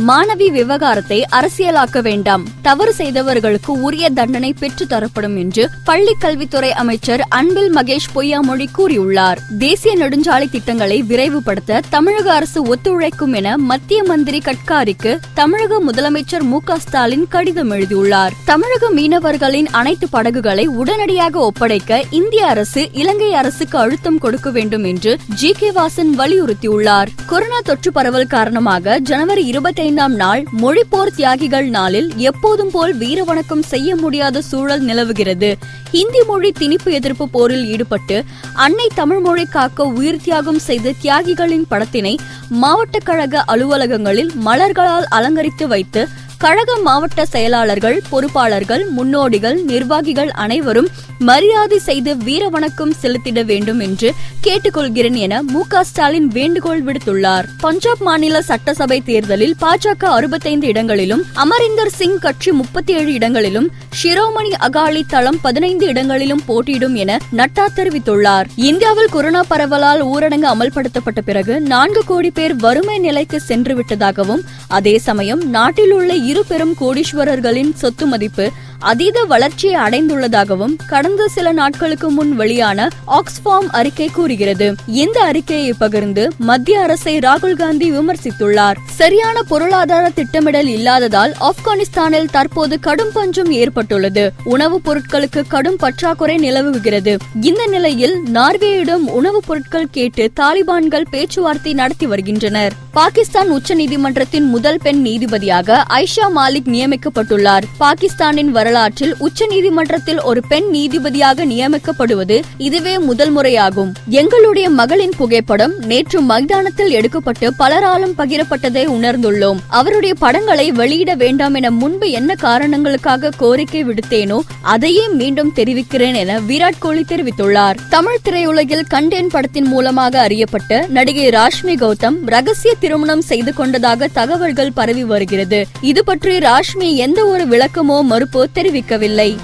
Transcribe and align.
மாணவி 0.00 0.50
விவகாரத்தை 0.50 1.26
அரசியலாக்க 1.32 2.02
வேண்டாம். 2.02 2.46
தவறு 2.62 2.94
செய்தவர்களுக்கு 2.94 3.72
உரிய 3.72 4.10
தண்டனை 4.10 4.52
பெற்று 4.52 4.86
தரப்படும் 4.86 5.36
என்று 5.36 5.68
பள்ளி 5.84 6.14
கல்வித்துறை 6.18 6.72
அமைச்சர் 6.72 7.20
அன்பில் 7.28 7.74
மகேஷ் 7.74 8.08
பொய்யாமொழி 8.14 8.66
கூறியுள்ளார். 8.78 9.36
தேசிய 9.58 9.96
நெடுஞ்சாலை 9.96 10.50
திட்டங்களை 10.50 11.02
விரைவுபடுத்த 11.02 11.80
தமிழக 11.88 12.32
அரசு 12.32 12.74
ஒத்துழைக்கும் 12.74 13.32
என 13.32 13.56
மத்திய 13.56 14.02
மந்திரி 14.04 14.42
கட்காரிக்கு 14.44 15.18
தமிழக 15.34 15.80
முதலமைச்சர் 15.92 16.42
மு 16.42 16.58
ஸ்டாலின் 16.78 17.28
கடிதம் 17.28 17.70
எழுதியுள்ளார். 17.70 18.32
தமிழக 18.44 18.90
மீனவர்களின் 18.90 19.66
அனைத்து 19.70 20.08
படகுகளை 20.08 20.66
உடனடியாக 20.66 21.38
ஒப்படைக்க 21.38 22.04
இந்திய 22.10 22.46
அரசு 22.46 22.88
இலங்கை 22.92 23.34
அரசுக்கு 23.34 23.78
அழுத்தம் 23.78 24.18
கொடுக்க 24.18 24.50
வேண்டும் 24.50 24.84
என்று 24.84 25.16
ஜி 25.34 25.52
கே 25.52 25.70
வாசன் 25.70 26.12
வலியுறுத்தியுள்ளார். 26.18 27.06
கொரோனா 27.26 27.60
தொற்று 27.60 27.92
பரவல் 27.92 28.26
காரணமாக 28.26 28.98
ஜனவரி 28.98 29.44
இருபத்தி 29.44 29.82
ஐந்தாம் 29.84 30.14
நாள் 30.14 30.42
மொழிப்போர் 30.62 31.10
தியாகிகள் 31.16 31.68
நாளில் 31.68 32.08
எப்போதும் 32.16 32.70
போல் 32.70 32.92
வீர 32.96 33.24
வணக்கம் 33.24 33.62
செய்ய 33.62 33.96
முடியாத 33.96 34.40
சூழல் 34.40 34.82
நிலவுகிறது. 34.82 35.56
ஹிந்தி 35.90 36.22
மொழி 36.26 36.50
திணிப்பு 36.58 36.90
எதிர்ப்பு 36.92 37.28
போரில் 37.28 37.66
ஈடுபட்டு 37.66 38.24
அன்னை 38.54 38.86
தமிழ் 38.94 39.20
மொழி 39.20 39.44
காக்க 39.44 39.84
உயிர் 39.84 40.20
தியாகம் 40.24 40.58
செய்த 40.58 40.94
தியாகிகளின் 41.02 41.66
படத்தினை 41.70 42.14
மாவட்ட 42.48 42.98
கழக 42.98 43.44
அலுவலகங்களில் 43.46 44.30
மலர்களால் 44.44 45.04
அலங்கரித்து 45.10 45.68
வைத்து 45.68 46.08
கழக 46.38 46.76
மாவட்ட 46.76 47.26
செயலாளர்கள் 47.26 48.02
பொறுப்பாளர்கள் 48.10 48.88
முன்னோடிகள் 48.88 49.62
நிர்வாகிகள் 49.62 50.30
அனைவரும் 50.30 50.88
மரியாதை 51.18 51.78
செய்து 51.78 52.14
வீரவணக்கம் 52.14 52.92
செலுத்திட 53.02 53.44
வேண்டும் 53.44 53.80
என்று 53.80 54.12
கேட்டுக்கொள்கிறேன் 54.42 55.14
என 55.14 55.42
மு 55.42 55.62
ஸ்டாலின் 55.82 56.26
வேண்டுகோள் 56.26 56.84
விடுத்துள்ளார். 56.84 57.44
பஞ்சாப் 57.60 58.02
மாநில 58.02 58.42
சட்டசபை 58.42 59.02
தேர்தலில் 59.02 59.54
பாஜக 59.60 60.04
அறுபத்தைந்து 60.04 60.66
இடங்களிலும் 60.66 61.24
அமரிந்தர் 61.34 61.90
சிங் 61.90 62.18
கட்சி 62.18 62.52
முப்பத்தி 62.52 62.92
ஏழு 62.92 63.12
இடங்களிலும் 63.12 63.70
ஷிரோமணி 64.02 64.52
அகாலி 64.60 65.02
தளம் 65.08 65.38
பதினைந்து 65.42 65.86
இடங்களிலும் 65.86 66.42
போட்டியிடும் 66.46 66.94
என 66.94 67.18
நட்டா 67.36 67.66
தெரிவித்துள்ளார். 67.76 68.44
இந்தியாவில் 68.56 69.08
கொரோனா 69.08 69.42
பரவலால் 69.48 70.04
ஊரடங்கு 70.04 70.46
அமல்படுத்தப்பட்ட 70.54 71.20
பிறகு 71.24 71.60
நான்கு 71.60 72.02
கோடி 72.06 72.30
பேர் 72.30 72.56
வறுமை 72.56 72.98
நிலைக்கு 72.98 73.40
சென்று 73.40 73.74
விட்டதாகவும் 73.74 74.42
அதே 74.68 74.98
சமயம் 74.98 75.48
நாட்டில் 75.48 75.92
உள்ள 75.92 76.14
இரு 76.24 76.42
பெரும் 76.48 76.74
கோடீஸ்வரர்களின் 76.80 77.72
சொத்து 77.74 78.06
மதிப்பு 78.06 78.46
அதீத 78.84 79.24
வளர்ச்சியை 79.24 79.80
அடைந்துள்ளதாகவும் 79.80 80.76
கடந்த 80.88 81.28
சில 81.28 81.52
நாட்களுக்கு 81.52 82.10
முன் 82.10 82.36
வெளியான 82.36 82.88
ஆக்ஸ்பார்ம் 83.06 83.70
அறிக்கை 83.70 84.08
கூறுகிறது. 84.08 84.74
இந்த 84.86 85.20
அறிக்கையை 85.20 85.72
பகிர்ந்து 85.72 86.30
மத்திய 86.38 86.80
அரசை 86.80 87.18
ராகுல் 87.18 87.52
காந்தி 87.52 87.92
விமர்சித்துள்ளார். 87.92 88.74
சரியான 88.90 89.42
பொருளாதார 89.42 90.10
திட்டமிடல் 90.10 90.66
இல்லாததால் 90.66 91.34
ஆப்கானிஸ்தானில் 91.40 92.28
தற்போது 92.30 92.80
கடும் 92.80 93.12
பஞ்சம் 93.12 93.52
ஏற்பட்டுள்ளது. 93.52 94.32
உணவுப் 94.44 94.90
பொருட்களுக்கு 94.90 95.42
கடும் 95.48 95.76
பற்றாக்குறை 95.76 96.36
நிலவுகிறது. 96.36 97.16
இந்த 97.40 97.66
நிலையில் 97.66 98.20
நார்வேயிடம் 98.34 99.08
உணவுப் 99.08 99.44
பொருட்கள் 99.46 99.88
கேட்டு 99.90 100.30
தாலிபான்கள் 100.40 101.04
பேச்சுவார்த்தை 101.10 101.74
நடத்தி 101.74 102.06
வருகின்றனர். 102.06 102.72
பாகிஸ்தான் 102.92 103.52
உச்சநீதிமன்றத்தின் 103.52 104.46
முதல் 104.46 104.78
பெண் 104.82 105.06
நீதிபதியாக 105.06 105.82
ஐஷா 105.88 106.28
மாலிக் 106.36 106.68
நியமிக்கப்பட்டுள்ளார். 106.70 107.62
பாகிஸ்தானின் 107.78 108.52
வரலாற்றில் 108.74 109.16
உச்சநீதிமன்றத்தில் 109.18 110.20
ஒரு 110.22 110.40
பெண் 110.48 110.68
நீதிபதியாக 110.72 111.44
நியமிக்கப்படுவது 111.46 112.36
இதுவே 112.58 112.94
முதல் 112.98 113.32
முறையாகும். 113.36 113.90
எங்களுடைய 114.08 114.70
மகளின் 114.70 115.12
புகைப்படம் 115.16 115.74
நேற்று 115.90 116.20
மைதானத்தில் 116.20 116.90
எடுக்கப்பட்டு 116.90 117.46
பலராலும் 117.58 118.14
பகிரப்பட்டதை 118.18 118.84
உணர்ந்துள்ளோம். 118.96 119.60
அவருடைய 119.68 120.14
படங்களை 120.14 120.66
வெளியிட 120.72 121.14
வேண்டாம் 121.14 121.54
என 121.54 121.70
முன்பு 121.70 122.10
என்ன 122.10 122.34
காரணங்களுக்காக 122.34 123.30
கோரிக்கை 123.36 123.82
விடுத்தேனோ 123.84 124.38
அதையே 124.62 125.04
மீண்டும் 125.20 125.52
தெரிவிக்கிறேன் 125.52 126.18
என 126.22 126.40
விராட் 126.40 126.80
கோலி 126.80 127.04
தெரிவித்துள்ளார். 127.12 127.78
தமிழ் 127.88 128.24
திரையுலகில் 128.24 128.84
கண்டேன் 128.88 129.30
படத்தின் 129.36 129.70
மூலமாக 129.74 130.20
அறியப்பட்ட 130.20 130.84
நடிகை 130.88 131.28
ராஷ்மி 131.28 131.76
கௌதம் 131.84 132.18
ரகசிய 132.26 132.74
திருமணம் 132.80 133.24
செய்து 133.30 133.54
கொண்டதாக 133.54 134.10
தகவல்கள் 134.20 134.74
பரவி 134.74 135.04
வருகிறது. 135.04 135.62
இது 135.92 136.04
பற்றி 136.04 136.36
ராஷ்மி 136.48 136.90
எந்த 137.06 137.20
ஒரு 137.26 137.44
விளக்கமோ 137.44 138.00
மறுப்போ 138.10 138.42
தெரிவிக்கவில்லை. 138.64 139.36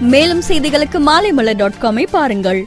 மேலும் 0.00 0.42
செய்திகளுக்கு 0.48 0.98
மாலைமலர் 0.98 1.56
டாட் 1.56 1.78
காமை 1.80 2.06
பாருங்கள். 2.10 2.66